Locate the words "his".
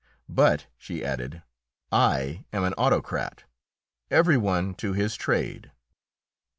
4.93-5.15